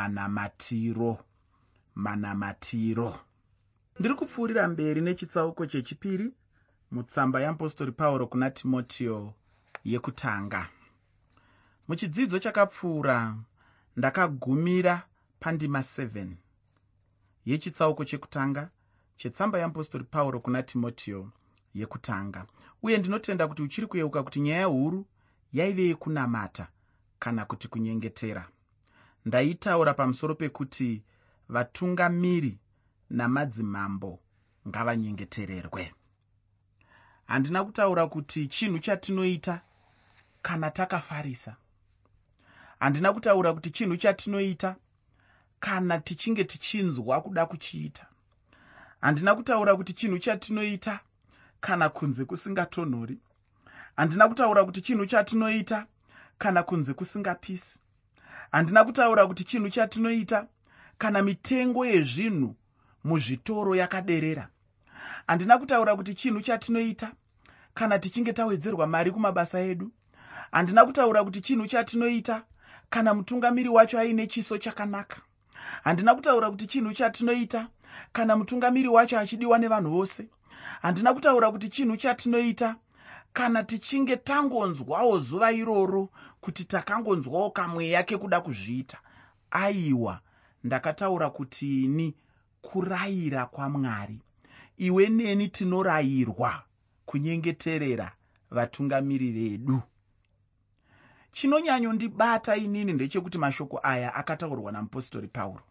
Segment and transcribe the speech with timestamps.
[0.00, 1.18] manamatiro.
[1.94, 3.18] Manamatiro.
[3.98, 6.32] Ndiri kupfuurira mberi nechitsauko chechipiri
[6.90, 9.34] mutsamba yeapostori pauro kuna timoteo
[9.84, 10.68] yekutanga.
[11.88, 13.36] Muchidzidzo chakapfuura
[13.96, 15.02] ndakagumira
[15.40, 16.26] pandima 7
[17.46, 18.70] yechitsauko chekutanga
[19.16, 21.30] chetsamba yeapostori pauro kuna timoteo
[21.74, 22.46] yekutanga.
[22.82, 25.06] Uye ndinotenda kuti uchiri kuyeuka kuti nyaya huru
[25.52, 26.68] yaive yekunamata
[27.18, 28.48] kana kuti kunyengetera
[29.26, 31.02] ndaitaura pamusoro pekuti
[31.48, 32.58] vatungamiri
[33.10, 34.20] namadzimambo
[34.68, 35.92] ngavanyengetererwe.
[37.26, 39.60] Handina kutaura kuti chinhu chatinoita
[40.42, 41.56] kana takafarisa.
[42.80, 44.76] Handina kutaura kuti chinhu chatinoita
[45.60, 48.06] kana tichinge tichinzwa kuda kuchiita.
[49.00, 51.00] Handina kutaura kuti chinhu chatinoita
[51.60, 53.18] kana kunze kusingatonhori.
[53.96, 55.86] Handina kutaura kuti chinhu chatinoita
[56.38, 57.78] kana kunze kusingapisi
[58.52, 60.46] handina kutaura kuti chinhu chatinoita
[60.98, 62.56] kana mitengo yezvinhu
[63.04, 64.48] muzvitoro yakaderera.
[65.26, 67.12] Handina kutaura kuti chinhu chatinoita
[67.74, 69.92] kana tichinge tawedzerwa mari kumabasa edu.
[70.52, 72.42] Handina kutaura kuti chinhu chatinoita
[72.90, 75.16] kana mutungamiri wacho aine chiso chakanaka.
[75.84, 77.68] Handina kutaura kuti chinhu chatinoita
[78.12, 80.28] kana mutungamiri wacho achidiwa nevanhu vose.
[80.82, 82.76] Handina kutaura kuti chinhu chatinoita
[83.32, 86.08] kana tichinge tangonzwawo zuva iroro
[86.40, 88.98] kuti takangonzwawo kamweya kekuda kuzviita
[89.50, 90.20] aiwa
[90.64, 92.14] ndakataura kuti ini
[92.62, 94.20] kurayira kwamwari.
[94.76, 96.62] Iwe neni tinorayirwa
[97.06, 98.12] kunyengeterera
[98.50, 99.82] vatungamiri vedu.
[101.32, 105.62] Chinonyanyondibata inini ndechekuti mashoko aya akataurwa namupostori pauro.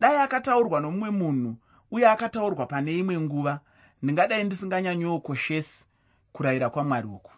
[0.00, 1.56] Dai akataurwa nomumwe munhu
[1.90, 3.60] uye akataurwa pane imwe nguva
[4.02, 5.84] ndingadai ndisinganyanyokoshesi
[6.32, 7.32] kurayira kwamwari uku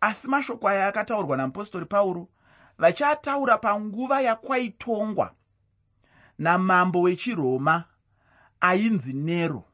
[0.00, 2.28] asi mashoko aya akataurwa namupostori pauro
[2.78, 5.34] vachataura panguva yakwaitongwa
[6.38, 7.84] namambo wechiroma
[8.60, 9.64] ainzi nero.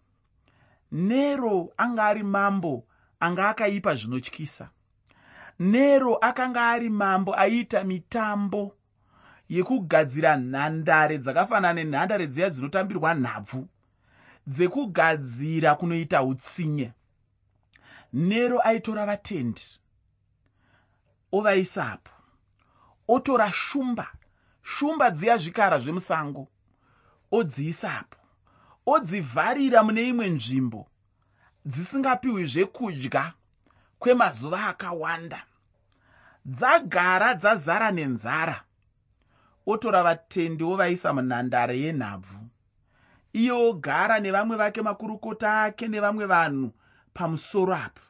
[0.93, 2.85] Nero anga ari mambo
[3.21, 4.71] anga akaipa zvinotyisa.
[5.59, 8.75] Nero akanga ari mambo aiita mitambo
[9.49, 13.69] yekugadzira nhandare dzakafanana nenhandare dziya dzinotambirwa nhabvu
[14.47, 16.93] dzekugadzira kunoita utsinye.
[18.13, 19.63] Nero aitora vatendi
[21.33, 22.17] ovaisapo
[23.09, 24.07] otora shumba.
[24.63, 26.49] Shumba dziya zvikara zvemusango.
[27.31, 28.17] Odziisapo
[28.87, 30.87] odzivharira mune imwe nzvimbo.
[31.67, 33.33] Dzisingapiwi zvekudya
[33.99, 35.43] kwemazuva akawanda.
[36.47, 38.61] Dzagara dzazara nenzara.
[39.67, 42.39] Otora vatendi ovaisa munhandare yenhabvu.
[43.33, 46.73] Iye ogara nevamwe vake makurukota ake nevamwe vanhu
[47.15, 48.06] pamusoro apo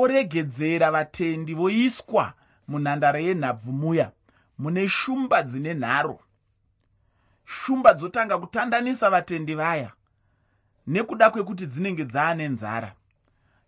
[0.00, 2.34] oregedzera vatendi voiswa
[2.68, 4.12] munhandare yenhabvu muya.
[4.58, 6.20] Mune shumba dzine nharo.
[7.44, 9.92] Shumba dzotanga kutandanisa vatendi vaya
[10.86, 12.94] nekuda kwekuti dzinenge dzaane nzara.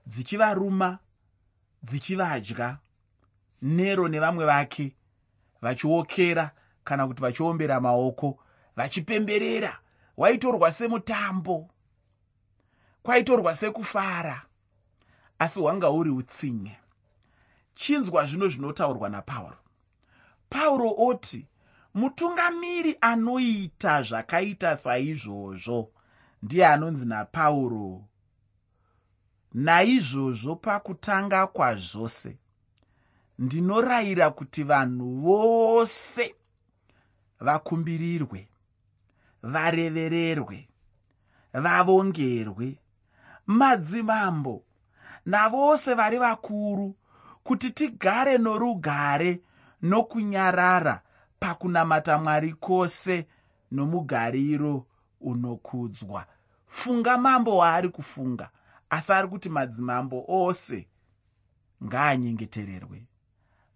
[0.06, 0.98] Dzichivaruma
[1.82, 2.78] dzichivadya
[3.62, 4.94] nero nevamwe vake
[5.62, 6.50] vachiokera
[6.84, 8.38] kana kuti vachiombera maoko
[8.76, 9.78] vachipemberera.
[10.16, 11.70] Waitorwa semutambo
[13.02, 14.42] kwaitorwa sekufara
[15.38, 16.76] asi hwanga huri utsinye.
[17.74, 19.56] Chinzwa zvino zvinotaurwa napauro.
[20.50, 21.46] Pauro oti
[21.94, 25.90] mutungamiri anoita zvakaita saizvozvo
[26.42, 28.04] ndiye anonzi napauro.
[29.54, 32.38] Naizvozvo pakutanga kwazvose
[33.38, 36.34] ndinorayira kuti vanhu vose
[37.40, 38.48] vakumbirirwe
[39.42, 40.68] varevererwe
[41.52, 42.78] vavongerwe
[43.46, 44.64] madzimambo
[45.28, 46.96] navose vari vakuru
[47.44, 49.40] kuti tigare norugare
[49.82, 51.02] nokunyarara
[51.40, 53.26] pakunamata mwari kwose
[53.72, 54.86] nomugariro
[55.20, 56.26] unokudzwa.
[56.66, 58.50] Funga mambo waari kufunga
[58.90, 60.88] asi ari kuti madzimambo ose
[61.84, 63.06] ngaanyengetererwe.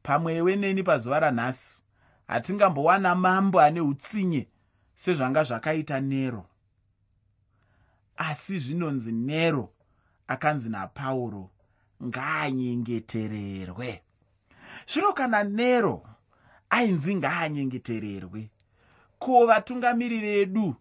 [0.02, 1.82] Pamwewe neni pazuva ranhasi
[2.26, 4.48] hatingambowana mambo ane utsinye
[4.96, 6.46] sezvanga zvakaita nero.
[8.16, 9.71] Asi zvinonzi nero
[10.32, 11.50] akanzi napauro
[12.02, 13.90] ngaanyengetererwe
[14.90, 15.96] zvino kana nero
[16.70, 18.50] ainzi ngaanyengetererwe
[19.18, 20.76] ko vatungamiri vedu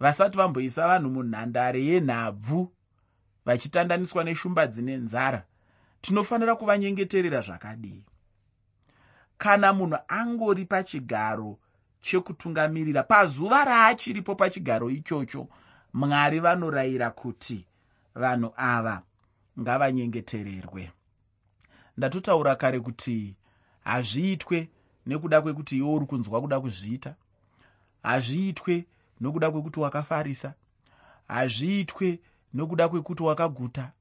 [0.00, 2.72] vasati vamboisa vanhu munhandare yenhabvu
[3.46, 5.44] vachitandaniswa neshumba dzine nzara
[6.00, 8.04] tinofanira kuvanyengeterera zvakadii?
[9.38, 11.58] Kana munhu angori pachigaro
[12.02, 15.48] chekutungamirira pazuva raachiripo pachigaro ichocho
[15.94, 17.66] mwari vanorayira kuti
[18.14, 19.02] vanhu ava
[19.60, 20.90] ngavanyengetererwe.
[21.96, 23.36] Ndatotaura kare kuti
[23.84, 24.68] hazviitwe
[25.06, 27.14] nekuda kwekuti iwe uri kunzwa kuda kuzviita.
[28.02, 28.84] Hazviitwe
[29.20, 30.54] nokuda kwekuti wakafarisa.
[31.28, 32.18] Hazviitwe
[32.54, 33.92] nokuda kwekuti wakaguta.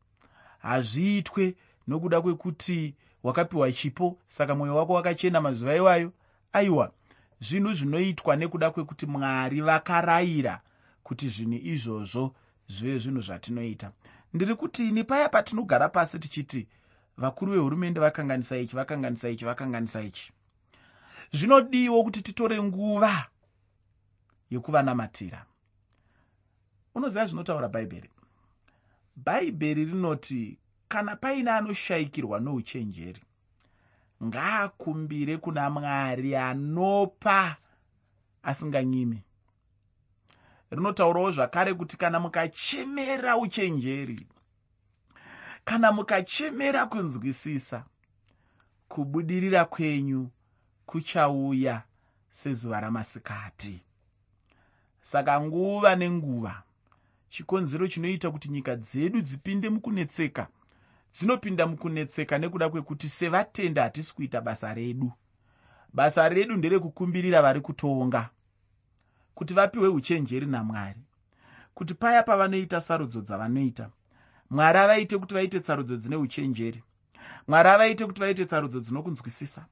[0.61, 1.55] Hazviitwe
[1.87, 6.11] nokuda kwekuti wakapiwa chipo saka mwoyo wako wakachena mazuva iwayo.
[6.53, 6.91] Aiwa
[7.41, 10.61] zvinhu zvinoitwa nekuda kwekuti mwari vakarayira
[11.03, 12.35] kuti zvinhu izvozvo
[12.75, 13.87] zvive zvinhu zvatinoita.
[14.33, 16.67] Ndiri kuti ini paya patinogara pasi tichiti
[17.17, 20.31] vakuru vehurumende vakanganisa ichi vakanganisa ichi vakanganisa ichi.
[21.33, 23.25] Zvinodiwo kuti titore nguva
[24.51, 25.45] yekuvanamatira
[26.95, 28.09] unoziva zvinotaura bhaibheri?
[29.15, 33.21] Bhaibheri rinoti kana paine anoshayikirwa nouchenjeri
[34.23, 37.57] ngaakumbire kuna mwari anopa
[38.43, 39.21] asinganyimi
[40.75, 44.27] rinotaurawo zvakare kuti kana mukachemera uchenjeri
[45.65, 47.83] kana mukachemera kunzwisisa
[48.89, 50.29] kubudirira kwenyu
[50.85, 51.81] kuchauya
[52.29, 53.81] sezuva ramasikati.
[55.01, 56.63] Saka nguva nenguva
[57.29, 60.47] chikonzero chinoita kuti nyika dzedu dzipinde mukunetseka
[61.15, 65.11] dzinopinda mukunetseka nekuda kwekuti sevatenda hatisi kuita basa redu.
[65.93, 68.29] Basa redu nderekukumbirira vari kutonga
[69.35, 70.99] kuti vapiwe uchenjeri namwari.
[71.73, 73.89] Kuti paya pavanoita sarudzo dzavanoita
[74.53, 76.83] mwari avaite kuti vaite tsarudzo dzine uchenjeri.
[77.47, 79.65] Mwari avaite kuti vaite tsarudzo dzinokunzwisisa.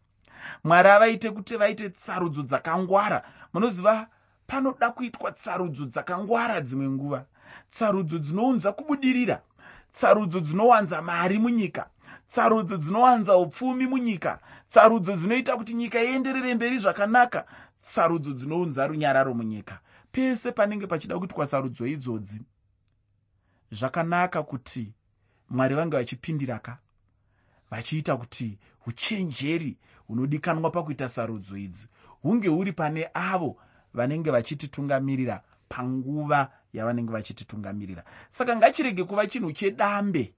[0.64, 3.24] Mwari avaite kuti vaite tsarudzo dzakangwara.
[3.54, 4.08] Munoziva
[4.48, 7.26] panoda kuitwa tsarudzo dzakangwara dzimwe nguva.
[7.72, 9.42] Tsarudzo dzinounza kubudirira.
[9.94, 11.86] Tsarudzo dzinowanza mari munyika.
[12.30, 14.40] Tsarudzo dzinowanza upfumi munyika.
[14.70, 17.46] Tsarudzo dzinoita kuti nyika ienderere mberi zvakanaka
[17.82, 19.80] tsarudzo dzinounza runyararo munyika.
[20.12, 22.42] Pese panenge pachida kuitwa tsarudzo idzodzi
[23.72, 24.94] zvakanaka kuti
[25.50, 26.78] mwari vange vachipindiraka
[27.72, 31.88] vachiita kuti uchenjeri hunodikanwa pakuita sarudzo idzi.
[32.22, 33.58] Hunge huri pane avo
[33.94, 40.34] vanenge vachititungamirira panguva yavanenge vachititungamirira saka ngachirege kuva chinhu chedambe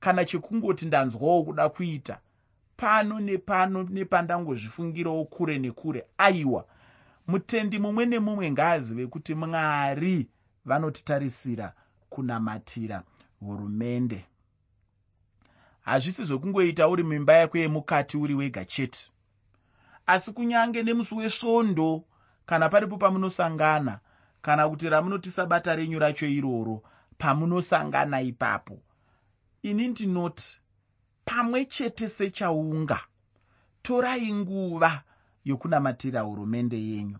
[0.00, 2.20] kana chekungoti ndanzwawo kuda kuita
[2.76, 6.04] pano nepano nepandangozvifungirawo kure nekure.
[6.18, 6.64] Aiwa
[7.26, 10.28] mutendi mumwe nemumwe ngaazive kuti mwari
[10.64, 11.72] vanotitarisira
[12.10, 13.02] kunamatira
[13.40, 14.24] hurumende.
[15.80, 18.98] Hazvisi zvokungoita uri mimba yako yemukati uri wega chete.
[20.06, 22.04] Asi kunyange nemusi wesvondo
[22.46, 24.00] kana paripo pamunosangana
[24.42, 26.82] kana kuti ramunoti sabata renyu racho iroro
[27.18, 28.78] pamunosangana ipapo.
[29.62, 30.60] Ini ndinoti
[31.26, 33.00] pamwe chete sechaunga.
[33.82, 35.02] Torai nguva
[35.44, 37.18] yokunamatira hurumende yenyu.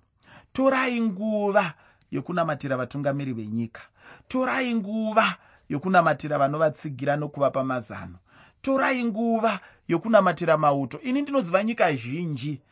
[0.52, 1.74] Torai nguva
[2.10, 3.82] yokunamatira vatungamiri venyika.
[4.28, 5.36] Torai nguva
[5.68, 8.18] yokunamatira vanovatsigira nokuvapa mazano.
[8.62, 11.00] Torai nguva yokunamatira mauto.
[11.00, 12.62] Ini ndinoziva nyika zhinji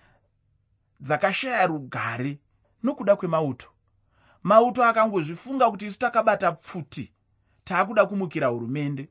[1.01, 2.39] dzakashaya rugare
[2.83, 3.67] nokuda kwemauto.
[4.43, 7.13] Mauto akangozvifunga kuti isu takabata pfuti
[7.65, 9.09] taakuda kumukira hurumende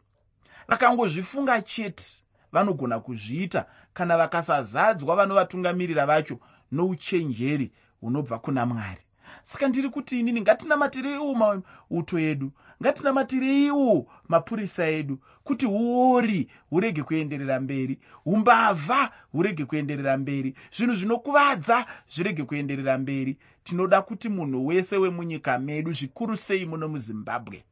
[0.68, 2.04] vakangozvifunga chete
[2.51, 6.39] vanogona kuzviita kana vakasazadzwa vanovatungamirira vacho
[6.71, 7.71] nouchenjeri
[8.01, 9.01] hunobva kuna mwari.
[9.44, 12.51] Saka ndiri kuti inini ngatinamatireiwo mauto edu
[12.81, 22.44] ngatinamatireiwo mapurisa edu kuti uori hurege kuenderera mberi umbavha hurege kuenderera mberi zvinhu zvinokuvadza zvirege
[22.44, 23.38] kuenderera mberi.
[23.63, 27.63] Tinoda kuti munhu wese wemunyika medu zvikuru sei muno muzimbabwe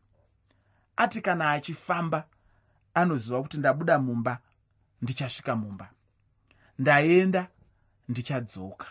[0.96, 2.24] ati kana achifamba
[2.94, 4.40] anoziva kuti ndabuda mumba
[5.02, 5.90] ndichasvika mumba.
[6.80, 7.48] Ndaenda
[8.10, 8.88] ndichadzoka.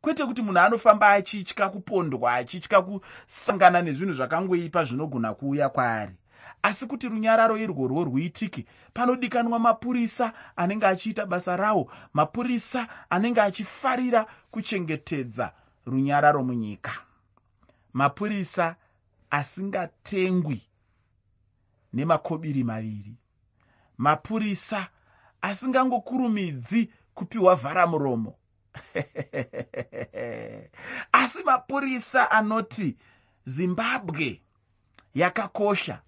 [0.00, 6.14] Kwete kuti munhu anofamba achitya kupondwa achitya kusangana nezvinhu zvakangoipa zvinogona kuuya kwaari.
[6.62, 15.52] Asi kuti runyararo irworwo rwuitiki panodikanwa mapurisa anenge achiita basa rawo mapurisa anenge achifarira kuchengetedza
[15.86, 16.92] runyararo munyika.
[17.92, 18.76] Mapurisa
[19.30, 20.62] asingatengwi
[21.92, 23.14] nemakobiri maviri
[23.98, 24.88] mapurisa
[25.42, 28.34] asingangokurumidzi kupiwa vharamuromo
[31.12, 32.96] asi mapurisa anoti
[33.44, 34.40] zimbabwe
[35.14, 36.00] yakakosha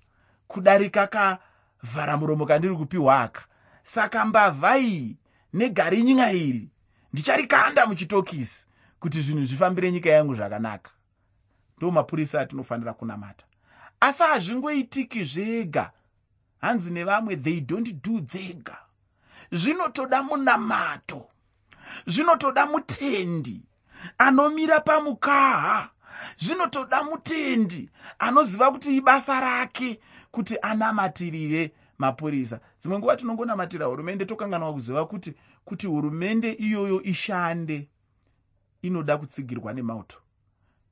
[0.49, 3.43] kudarika kavharamuromo kandiri kupiwa aka.
[3.83, 5.17] Saka mbavha iyi
[5.53, 6.71] negarinyika iri
[7.12, 8.69] ndicharikanda muchitokisi
[9.00, 10.91] kuti zvinhu zvifambire nyika yangu zvakanaka.
[11.76, 13.47] Ndo mapurisa atinofanira kunamata.
[14.00, 15.93] Asi hazvingoitiki zvega
[16.64, 18.78] hanzi nevamwe they don't do dzega.
[19.52, 21.28] Zvinotoda munamato
[22.06, 23.62] zvinotoda mutendi
[24.18, 25.90] anomira pamukaha
[26.38, 35.06] zvinotoda mutendi anoziva kuti ibasa rake kuti anamatirire mapurisa dzimwe nguva tinongonamatira hurumende tokanganwa kuziva
[35.06, 37.88] kuti kuti hurumende iyoyo ishande.
[38.83, 40.16] Inoda kutsigirwa nemauto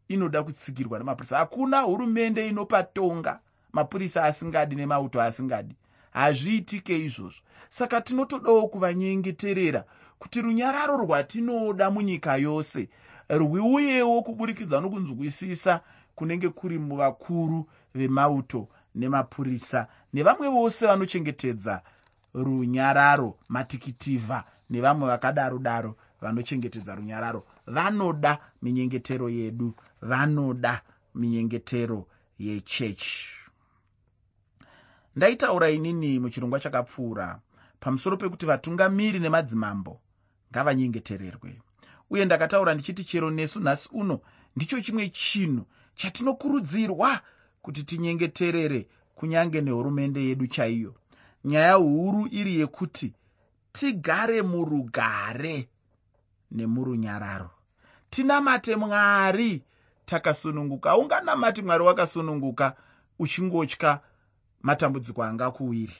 [0.08, 3.40] inoda kutsigirwa nemapurisa hakuna hurumende inopatonga
[3.72, 5.76] mapurisa asingadi nemauto asingadi.
[6.10, 7.40] Hazviitike izvozvo.
[7.70, 9.84] Saka tinotodawo kuvanyengeterera
[10.18, 12.88] kuti runyararo rwatinoda munyika yose
[13.28, 15.80] rwiuyewo kuburikidza nokunzwisisa
[16.14, 21.82] kunenge kuri muvakuru vemauto nemapurisa nevamwe vose vanochengetedza
[22.34, 27.44] runyararo matikitivha nevamwe vakadaro daro vanochengetedza runyararo.
[27.66, 30.80] Vanoda minyengetero yedu vanoda
[31.14, 32.06] minyengetero
[32.38, 33.41] yechechi
[35.16, 37.40] ndaitaura inini muchirongwa chakapfuura.
[37.80, 40.00] Pamusoro pekuti vatungamiri nemadzimambo
[40.52, 41.60] ngavanyengetererwe.
[42.10, 44.20] Uye ndakataura ndichiti chero nesu nhasi uno
[44.56, 47.20] ndicho chimwe chinhu chatinokurudzirwa
[47.62, 50.94] kuti tinyengeterere kunyange nehurumende yedu chaiyo.
[51.44, 53.14] Nyaya huru iri yekuti
[53.72, 55.68] tigare murugare
[56.50, 57.50] nemurunyararo.
[58.10, 59.62] Tinamate mwari
[60.06, 60.90] takasununguka.
[60.90, 62.76] Haunganamati mwari wakasununguka
[63.18, 64.00] uchingotya
[64.62, 65.96] matambudziko angakuwiri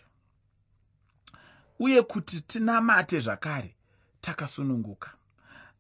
[1.78, 3.75] uye kuti tinamate zvakare
[4.21, 5.11] takasununguka.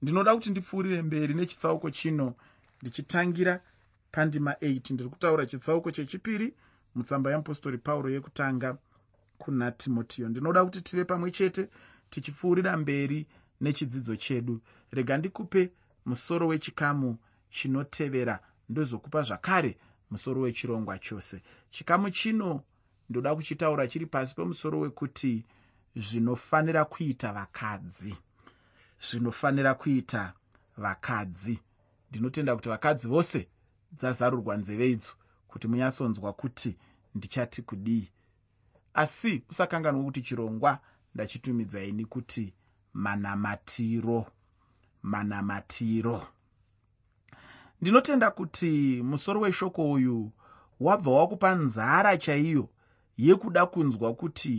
[0.02, 2.34] Ndinoda kuti ndipfuurire mberi nechitsauko chino
[2.82, 3.60] ndichitangira
[4.12, 6.54] pandima 8 ndiri kutaura chitsauko chechipiri
[6.94, 8.78] mutsamba yeapostori pauro yekutanga
[9.38, 10.28] kuna timotiyo.
[10.28, 11.68] Ndinoda kuti tive pamwe chete
[12.10, 13.26] tichipfuurira mberi
[13.60, 14.60] nechidzidzo chedu.
[14.90, 15.70] Rega ndikupe
[16.06, 17.18] musoro wechikamu
[17.50, 18.40] chinotevera.
[18.68, 19.78] Ndozokupa zvakare
[20.10, 21.42] musoro wechirongwa chose.
[21.70, 22.64] Chikamu chino
[23.10, 25.44] ndoda kuchitaura chiri pasi pemusoro wekuti
[25.96, 28.16] zvinofanira kuita vakadzi.
[29.10, 30.32] Zvinofanira kuita
[30.76, 31.60] vakadzi.
[32.10, 33.48] Ndinotenda kuti vakadzi vose
[33.92, 35.12] dzazarurwa nzeve idzo
[35.48, 36.76] kuti munyatsonzwa kuti
[37.14, 38.08] ndichati kudii.
[38.94, 40.78] Asi usakanganwa kuti chirongwa
[41.14, 42.54] ndachitumidzaini kuti
[42.94, 44.26] manamatiro
[45.02, 46.26] manamatiro.
[47.80, 50.32] Ndinotenda kuti musoro weshoko uyu
[50.80, 52.68] wabva wakupa nzara chaiyo
[53.26, 54.54] yekuda kunzwa kuti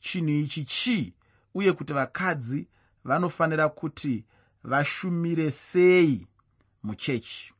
[0.00, 1.12] chinhu ichi chii
[1.54, 2.66] uye kuti vakadzi
[3.04, 4.24] vanofanira kuti
[4.64, 6.26] vashumire sei
[6.82, 7.52] muchechi.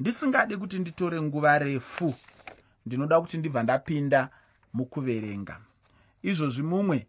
[0.00, 2.14] Ndisingadi kuti nditore nguva refu
[2.86, 4.30] ndinoda kuti ndibva ndapinda
[4.72, 5.60] mukuverenga.
[6.22, 7.06] Izvozvi mumwe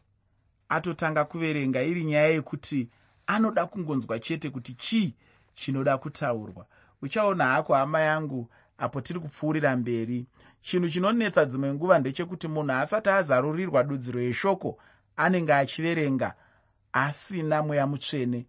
[0.70, 2.90] atotanga kuverenga iri nyaya yekuti
[3.28, 5.14] anoda kungonzwa chete kuti chii
[5.56, 6.66] chinoda kutaurwa.
[7.02, 10.28] Uchaona hako hama yangu apo tiri kupfuurira mberi.
[10.62, 14.80] Chinhu chinonetsa dzimwe nguva ndechekuti munhu asati azarurirwa dudziro yeshoko
[15.16, 16.34] anenge achiverenga
[16.94, 18.46] asina mweya mutsvene.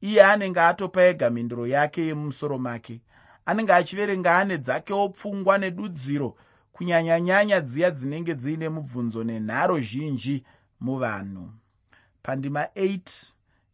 [0.00, 3.00] Iye anenge atopa ega mhinduro yake yemumusoro make.
[3.46, 6.36] Anenge achiverenga ane dzakewo pfungwa nedudziro
[6.72, 10.44] kunyanyanyanya dziya dzinenge dziine mubvunzo nenharo zhinji
[10.80, 11.50] muvanhu.
[12.22, 13.00] Pandima 8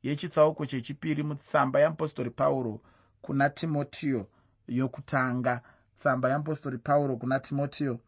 [0.02, 2.80] yechitsauko chechipiri mutsamba yeapostori pauro
[3.22, 4.26] kuna timotiyo
[4.68, 5.60] yokutanga
[6.04, 8.00] tsamba yeapostori pauro kuna timotiyo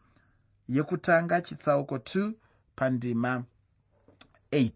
[0.68, 2.32] yekutanga chitsauko 2
[2.76, 3.44] pandima
[4.52, 4.70] 8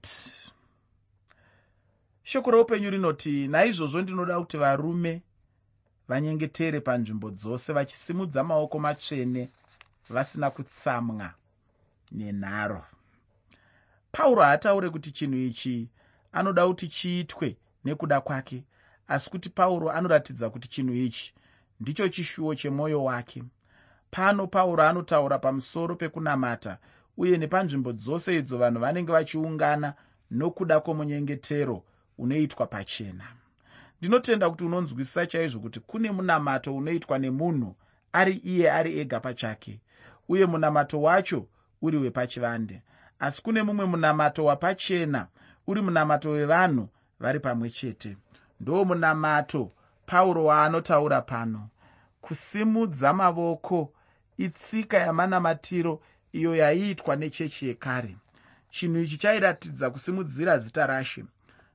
[2.22, 5.22] shoko reupenyu rinoti naizvozvo ndinoda kuti varume
[6.08, 9.50] vanyengetere panzvimbo dzose vachisimudza maoko matsvene
[10.10, 11.34] vasina kutsamwa
[12.12, 12.84] nenharo.
[14.12, 15.88] Pauro haataure kuti chinhu ichi
[16.32, 18.64] anoda kuti chiitwe nekuda kwake
[19.08, 21.34] asi kuti pauro anoratidza kuti chinhu ichi
[21.80, 23.44] ndicho chishuwo chemwoyo wake.
[24.10, 26.78] Pano pauro anotaura pamusoro pekunamata
[27.16, 29.94] uye nepanzvimbo dzose idzo vanhu vanenge vachiungana
[30.30, 31.82] nokuda kwomunyengetero
[32.18, 33.24] unoitwa pachena.
[34.00, 37.76] Ndinotenda kuti unonzwisisa chaizvo kuti kune munamato unoitwa nemunhu
[38.12, 39.80] ari iye ari ega pachake
[40.28, 41.46] uye munamato wacho
[41.82, 42.82] uri wepachivande.
[43.18, 45.26] Asi kune mumwe munamato wapachena
[45.66, 46.88] uri munamato wevanhu
[47.20, 48.16] vari pamwe chete.
[48.60, 49.72] Ndo munamato
[50.06, 51.68] pauro waanotaura pano
[52.20, 53.92] kusimudza mavoko
[54.38, 58.16] itsika yamanamatiro iyo yaiitwa nechechi yekare.
[58.70, 61.24] Chinhu ichi chairatidza kusimudzira zita rashe.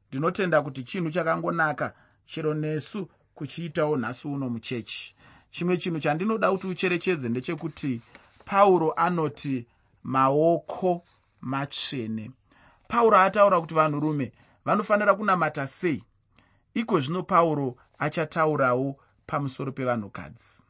[0.10, 1.94] Ndinotenda kuti chinhu chakangonaka
[2.26, 5.16] chero nesu kuchiitawo nhasi uno muchechi.
[5.52, 8.02] Chimwe chinhu chandinoda kuti ucherechedze ndechekuti
[8.46, 9.68] pauro anoti
[10.04, 11.06] maoko
[11.42, 12.32] matsvene.
[12.88, 14.32] Pauro ataura kuti vanhurume
[14.66, 16.04] vanofanira kunamata sei?
[16.74, 20.64] Iko zvino pauro achataurawo pamusoro pevanhukadzi.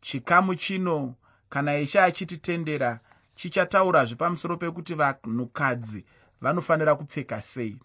[0.00, 1.14] Chikamu chino
[1.50, 3.00] kana ishe achititendera
[3.34, 6.04] chichataurazve pamusoro pekuti vanhukadzi
[6.40, 7.78] vanofanira kupfeka sei.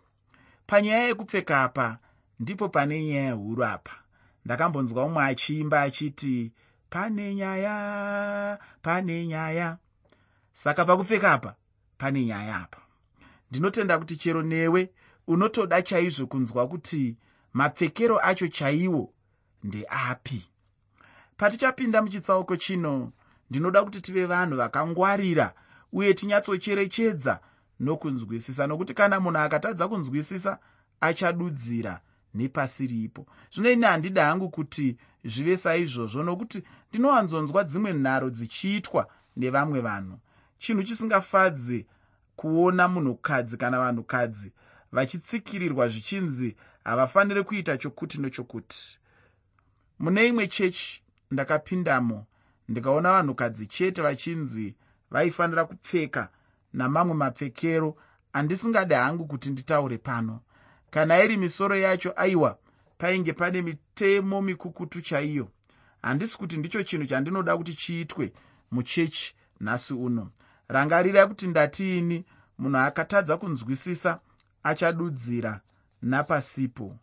[0.67, 1.97] Panyaya yekupfeka apa
[2.39, 3.91] ndipo pane nyaya huru apa.
[4.45, 6.51] Ndakambonzwa umwe achiimba achiti
[6.89, 9.77] pane nyaya pane nyaya.
[10.53, 11.55] Saka pakupfeka apa
[11.97, 12.77] pane nyaya apa.
[13.51, 14.89] Ndinotenda kuti chero newe
[15.27, 17.17] unotoda chaizvo kunzwa kuti
[17.53, 19.13] mapfekero acho chaiwo
[19.63, 20.47] ndeapi
[21.37, 23.11] patichapinda muchitsauko chino.
[23.49, 25.53] Ndinoda kuti tive vanhu vakangwarira
[25.93, 27.39] uye tinyatsocherechedza
[27.79, 28.67] nokunzwisisa.
[28.67, 30.59] Nokuti kana munhu akatadza kunzwisisa
[31.01, 32.01] achadudzira
[32.33, 33.25] nepasi ripo.
[33.53, 40.19] Zvino ini handidi hangu kuti zvive saizvozvo nokuti ndinowanzonzwa dzimwe nharo dzichiitwa nevamwe vanhu.
[40.57, 41.85] Chinhu chisingafadzi
[42.35, 44.51] kuona munhukadzi kana vanhukadzi
[44.91, 48.99] vachitsikirirwa zvichinzi havafaniri kuita chokuti nechokuti
[49.99, 51.01] mune imwe chechi
[51.31, 52.25] ndakapindamo
[52.69, 54.75] ndikaona vanhukadzi chete vachinzi
[55.11, 56.29] vaifanira kupfeka
[56.73, 57.97] namamwe mapfekero.
[58.33, 60.41] Andisingade hangu kuti nditaure pano.
[60.89, 62.57] Kana iri misoro yacho aiwa
[62.97, 65.49] painge pane mitemo mikukutu chaiyo.
[66.01, 68.33] Handisi kuti ndicho chinhu chandinoda kuti chiitwe
[68.71, 70.31] muchechi nhasi uno.
[70.67, 72.25] Rangarirai kuti ndatiini
[72.57, 74.19] munhu akatadza kunzwisisa
[74.63, 75.61] achadudzira
[76.01, 76.97] napasipo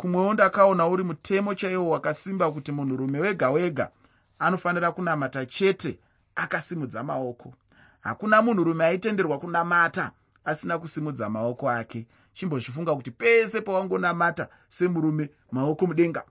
[0.00, 3.90] kumwewo ndakaona uri mutemo chaiwo wakasimba kuti munhurume wega wega
[4.38, 5.98] anofanira kunamata chete
[6.34, 7.54] akasimudza maoko.
[8.00, 10.10] Hakuna munhurume aitenderwa kunamata
[10.44, 12.06] asina kusimudza maoko ake.
[12.34, 16.24] Chimbozvifunga kuti pese pawangonamata semurume maoko mudenga.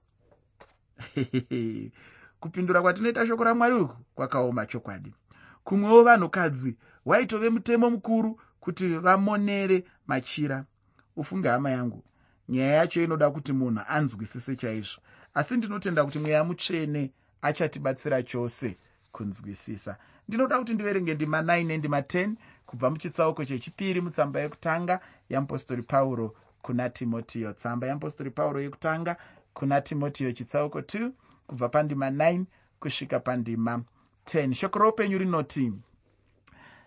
[2.39, 5.13] Kupindura kwatinoita shoko ramwari uku kwakaoma chokwadi.
[5.63, 10.65] Kumwewo vanhukadzi waitove mutemo mukuru kuti vamonere machira.
[11.15, 12.03] Ufunge hama yangu
[12.50, 15.01] nyaya yacho inoda kuti munhu anzwisise chaizvo.
[15.34, 18.77] Asi ndinotenda kuti mweya mutsvene achatibatsira chose
[19.12, 19.98] kunzwisisa.
[20.27, 22.34] Ndinoda kuti ndiverenge ndima 9 nendima 10
[22.65, 27.53] kubva muchitsauko chechipiri mutsamba yekutanga yeapostori pauro kuna timotiyo.
[27.53, 29.18] Tsamba yeapostori pauro yekutanga
[29.53, 31.12] kuna timotiyo chitsauko 2
[31.48, 32.44] kubva pandima 9
[32.79, 33.84] kusvika pandima
[34.25, 35.74] 10 shoko roupenyu rinoti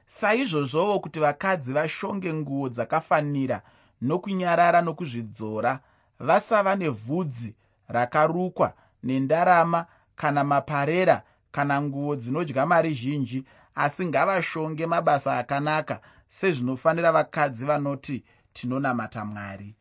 [0.06, 3.62] saizvozvowo kuti vakadzi vashonge nguo dzakafanira
[4.02, 5.72] nokunyarara nokuzvidzora
[6.20, 7.50] vasava nevhudzi
[7.88, 17.64] rakarukwa nendarama kana maparera kana nguo dzinodya mari zhinji asi ngavashonge mabasa akanaka sezvinofanira vakadzi
[17.64, 19.74] vanoti tinonamata mwari.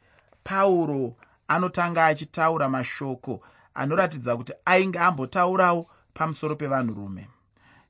[0.44, 1.16] Pauro
[1.48, 3.42] anotanga achitaura mashoko
[3.74, 7.28] anoratidza kuti ainge ambotaurawo pamusoro pevanhurume.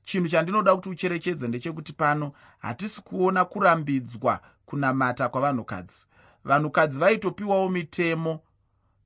[0.04, 6.06] Chinhu chandinoda kuti ucherechedze ndechekuti pano hatisi kuona kurambidzwa kunamata kwavanhukadzi
[6.44, 8.40] vanhukadzi vaitopiwawo mitemo.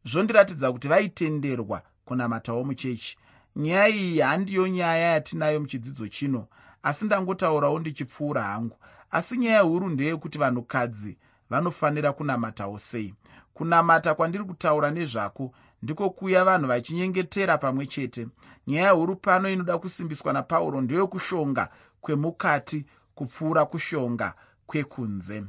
[0.05, 3.19] Zvondiratidza kuti vaitenderwa kunamatawo muchechi.
[3.57, 6.47] Nyaya iyi handiyo nyaya yatinayo muchidzidzo chino
[6.83, 8.77] asi ndangotaurawo ndichipfuura hangu.
[9.11, 11.19] Asi nyaya huru ndeyekuti vanhukadzi
[11.51, 13.15] vanofanira kunamatawo sei.
[13.55, 18.27] Kunamata kwandiri kutaura nezvako ndiko kuya vanhu vachinyengetera pamwe chete.
[18.67, 21.69] Nyaya huru pano inoda kusimbiswa napauro ndeyokushonga
[22.01, 24.35] kwemukati kupfuura kushonga
[24.67, 25.45] kwekunze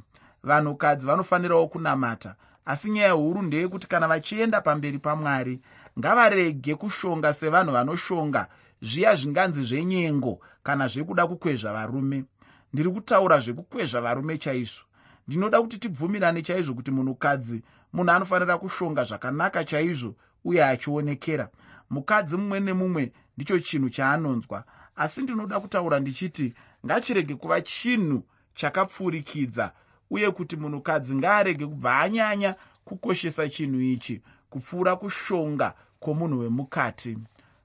[0.47, 2.35] vanhukadzi vanofanirawo kunamata.
[2.65, 5.61] Asi nyaya huru ndeyekuti kana vachienda pamberi pamwari
[5.99, 8.47] ngavarege kushonga sevanhu vanoshonga
[8.81, 12.25] zviya zvinganzi zvenyengo kana zvekuda kukwezva varume.
[12.73, 14.83] Ndiri kutaura zvekukwezva varume chaizvo.
[15.27, 21.49] Ndinoda kuti tibvumirane chaizvo kuti munhukadzi munhu anofanira kushonga zvakanaka chaizvo uye achionekera.
[21.89, 24.63] Mukadzi mumwe nemumwe ndicho chinhu chaanonzwa.
[24.95, 26.53] Asi ndinoda kutaura ndichiti
[26.85, 28.23] ngachirege kuva chinhu
[28.55, 29.71] chakapfuurikidza
[30.09, 37.17] uye kuti munhukadzi ngaarege kubva anyanya kukoshesa chinhu ichi kupfuura kushonga kwomunhu wemukati.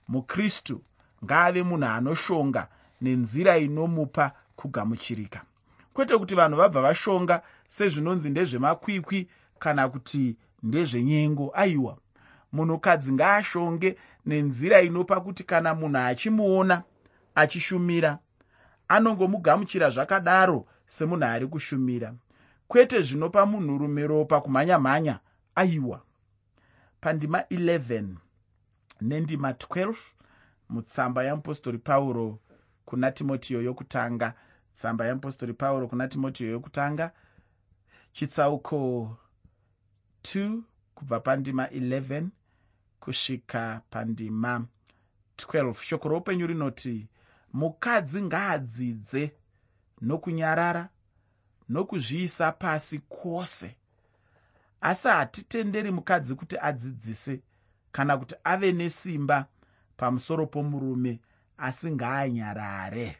[0.08, 0.82] Mukristu
[1.24, 2.68] ngaave munhu anoshonga
[3.00, 5.42] nenzira inomupa kugamuchirika.
[5.94, 9.28] Kwete kuti vanhu vabva vashonga sezvinonzi ndezvemakwikwi
[9.58, 11.96] kana kuti ndezvenyengo aiwa
[12.52, 16.82] munhukadzi ngaashonge nenzira inopa kuti kana munhu achimuona
[17.34, 18.18] achishumira
[18.88, 22.14] anongomugamuchira zvakadaro semunhu ari kushumira
[22.72, 25.20] kwete zvinopa munhurume ropa kumhanya-mhanya
[25.54, 26.02] aiwa.
[27.00, 28.04] Pandima 11
[29.00, 29.94] nendima 12
[30.68, 32.38] mutsamba yeapostori pauro
[32.84, 34.34] kuna timotiyo yokutanga
[34.76, 37.10] tsamba yeapostori pauro kuna timotiyo yokutanga.
[38.12, 39.16] Chitsauko
[40.22, 40.60] 2
[40.94, 42.26] kubva pandima 11
[43.00, 44.66] kusvika pandima
[45.36, 47.08] 12 shoko roupenyu rinoti
[47.52, 49.32] mukadzi ngaadzidze
[50.00, 50.88] nokunyarara
[51.72, 53.76] nokuzviisa pasi kwose.
[54.80, 57.42] Asi hatitenderi mukadzi kuti adzidzise
[57.92, 59.46] kana kuti ave nesimba
[59.96, 61.20] pamusoro pomurume
[61.58, 63.16] asi ngaanyarare.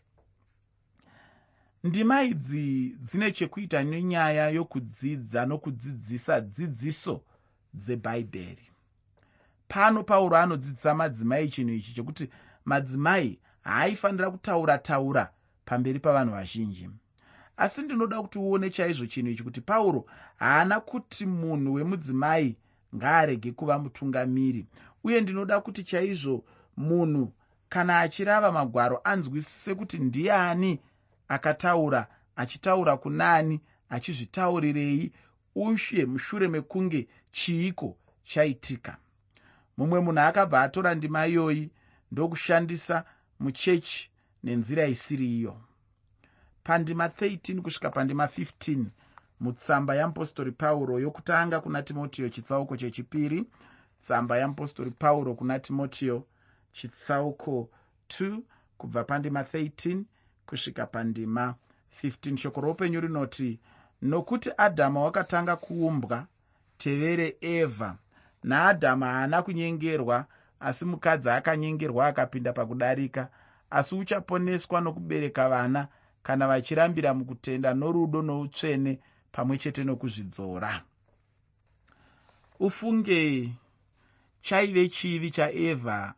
[1.84, 7.22] Ndima idzi dzine chekuita nenyaya yokudzidza nokudzidzisa dzidziso
[7.74, 8.66] dzebhaibheri
[9.68, 12.30] pano pauro anodzidzisa madzimai chinhu ichi chekuti
[12.64, 15.32] madzimai haaifanira kutaura taura
[15.64, 16.90] pamberi pavanhu vazhinji
[17.56, 20.04] asi ndinoda kuti uone chaizvo chinhu ichi kuti pauro
[20.36, 22.56] haana kuti munhu wemudzimai
[22.96, 24.66] ngaarege kuva mutungamiri.
[25.04, 26.44] Uye ndinoda kuti chaizvo
[26.76, 27.32] munhu
[27.68, 30.80] kana achirava magwaro anzwisise kuti ndiani
[31.28, 35.12] akataura achitaura kunaani achizvitaurirei
[35.54, 38.96] ushe mushure mekunge chiiko chaitika.
[39.76, 41.70] Mumwe munhu akabva atora ndima iyoyi
[42.12, 43.04] ndokushandisa
[43.40, 44.10] muchechi
[44.44, 45.56] nenzira isiri iyo
[46.64, 48.84] pandima 13 kusvika pandima 15
[49.40, 53.46] mutsamba yamupostori pauro yokutanga kuna timotiyo chitsauko chechipiri
[54.00, 56.26] tsamba yamupostori pauro kuna timotiyo
[56.72, 57.68] chitsauko
[58.20, 58.38] 2
[58.78, 60.02] kubva pandima 13
[60.46, 61.54] kusvika pandima
[62.02, 63.60] 15 shoko roupenyu rinoti
[64.02, 66.26] nokuti adhama wakatanga kuumbwa
[66.78, 67.96] tevere evha
[68.42, 70.26] naadhama haana kunyengerwa
[70.60, 73.28] asi mukadzi akanyengerwa akapinda pakudarika
[73.70, 75.88] asi uchaponeswa nokubereka vana
[76.22, 78.98] kana vachirambira mukutenda norudo noutsvene
[79.32, 80.82] pamwe chete nokuzvidzora.
[82.60, 83.52] Ufunge
[84.42, 86.14] chaive chivi chaevha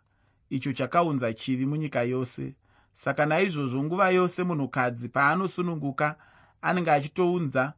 [0.51, 2.55] icho chakaunza chivi munyika yose.
[2.93, 6.17] Saka naizvozvo nguva yose munhukadzi paanosununguka
[6.63, 7.73] anenge achitounza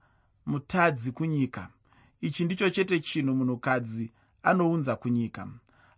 [0.47, 1.69] mutadzi kunyika.
[2.21, 4.13] Ichi ndicho chete chinhu munhukadzi
[4.43, 5.49] anounza kunyika.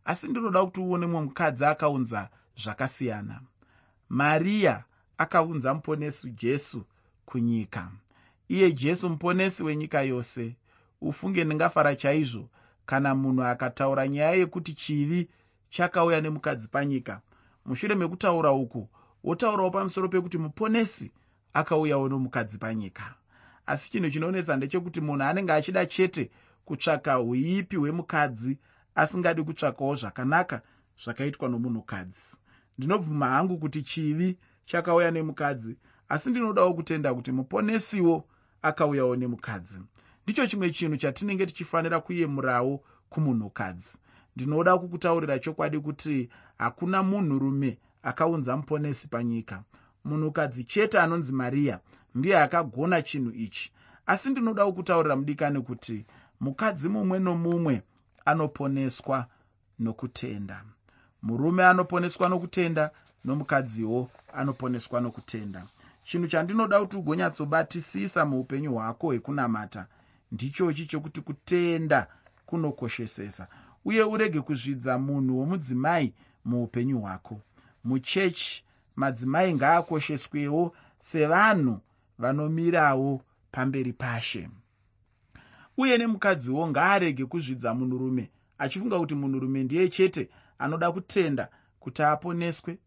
[0.05, 2.29] Asi ndinoda kuti uone mumwe mukadzi akaunza
[2.63, 3.41] zvakasiyana.
[4.09, 4.85] Mariya
[5.19, 6.85] akaunza muponesi jesu
[7.27, 7.91] kunyika.
[8.49, 10.57] Iye jesu muponesi wenyika yose
[11.01, 12.49] ufunge ndingafara chaizvo
[12.87, 15.29] kana munhu akataura nyaya yekuti chivi
[15.71, 17.21] chakauya nemukadzi panyika.
[17.67, 18.89] Mushure mekutaura uku
[19.25, 21.13] wotaurawo pamusoro pekuti muponesi
[21.53, 23.15] akauyawo nomukadzi panyika.
[23.67, 26.31] Asi chinhu chinonetsa ndechekuti munhu anenge achida chete
[26.65, 28.59] kutsvaka uipi hwemukadzi
[28.95, 30.63] asingadi kutsvakawo zvakanaka
[31.05, 32.37] zvakaitwa nomunhukadzi.
[32.79, 35.77] Ndinobvuma hangu kuti chivi chakauya nemukadzi
[36.09, 38.25] asi ndinodawo kutenda kuti muponesiwo
[38.63, 39.79] akauyawo nemukadzi.
[40.25, 43.99] Ndicho chimwe chinhu chatinenge tichifanira kuyemurawo kumunhukadzi.
[44.37, 46.29] Ndinoda kukutaurira chokwadi kuti
[46.59, 49.63] hakuna munhurume akaunza muponesi panyika.
[50.05, 51.81] Munhukadzi chete anonzi mariya
[52.15, 53.73] ndiye akagona chinhu ichi.
[54.07, 56.07] Asi ndinoda kukutaurira mudikani kuti
[56.41, 57.83] mukadzi mumwe nomumwe
[58.25, 59.27] anoponeswa
[59.79, 60.65] nokutenda.
[61.23, 62.91] Murume anoponeswa nokutenda
[63.25, 65.67] nomukadziwo anoponeswa nokutenda.
[66.05, 69.87] Chinhu chandinoda kuti ugonyatsobatisisa muupenyu hwako hwekunamata
[70.33, 72.07] ndichochi chokuti kutenda
[72.47, 73.47] kunokoshesesa.
[73.85, 77.41] Uye urege kuzvidza munhu womudzimai muupenyu hwako.
[77.85, 78.65] Muchechi
[78.97, 80.75] madzimai ngaakosheswewo
[81.13, 81.81] sevanhu
[82.19, 84.49] vanomirawo pamberi pashe.
[85.77, 90.29] Uye nemukadziwo ngaarege kuzvidza munhurume achifunga kuti munhurume ndiye chete
[90.59, 91.49] anoda kutenda
[91.81, 92.79] kuti aponeswe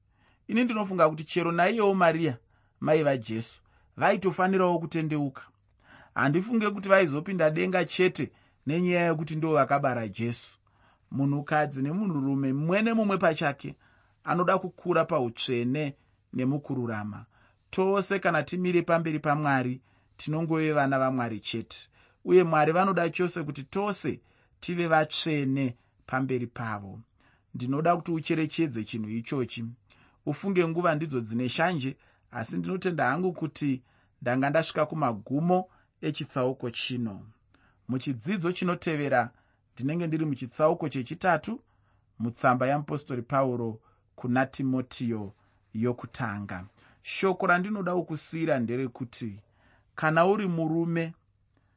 [0.51, 2.37] ini ndinofunga kuti chero naiyewo mariya
[2.79, 3.61] mai vajesu
[3.97, 5.41] vaitofanirawo kutendeuka.
[6.15, 8.31] Handifunge kuti vaizopinda denga chete
[8.67, 10.51] nenyaya yekuti ndo vakabara jesu.
[11.11, 13.75] Munhukadzi nemunhurume mumwe nemumwe pachake
[14.23, 15.95] anoda kukura pautsvene
[16.33, 17.25] nemukururama.
[17.69, 19.81] Tose kana timire pamberi pamwari
[20.17, 21.77] tinongove vana vamwari chete.
[22.25, 24.19] Uye mwari vanoda chose kuti tose
[24.61, 25.75] tive vatsvene
[26.07, 26.99] pamberi pavo.
[27.55, 29.65] Ndinoda kuti ucherechedze chinhu ichochi
[30.25, 31.97] ufunge nguva ndidzo dzine shanje
[32.31, 33.83] asi ndinotenda hangu kuti
[34.21, 35.69] ndanga ndasvika kumagumo
[36.01, 37.25] echitsauko chino.
[37.87, 39.29] Muchidzidzo chinotevera
[39.73, 41.61] ndinenge ndiri muchitsauko chechitatu
[42.19, 43.79] mutsamba yamupostori pauro
[44.15, 45.33] kuna timotiyo
[45.73, 46.65] yokutanga.
[47.03, 49.39] Shoko randinoda kukusiyira nderekuti
[49.95, 51.13] kana uri murume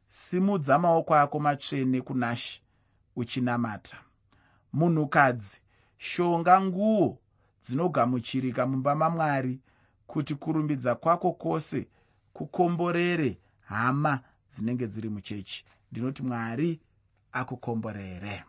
[0.08, 2.62] simudza maoko ako matsvene kunashi
[3.16, 3.96] uchinamata.
[4.72, 5.56] Munhukadzi
[5.98, 7.18] shonga nguo
[7.64, 9.60] dzinogamuchirika mumba mamwari
[10.06, 11.88] kuti kurumbidza kwako kwose
[12.32, 14.20] kukomborere hama
[14.52, 15.64] dzinenge dziri muchechi.
[15.92, 16.80] Ndinoti mwari
[17.32, 18.44] akukomborere